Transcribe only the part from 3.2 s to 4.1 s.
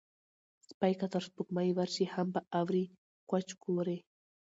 کوچ کورې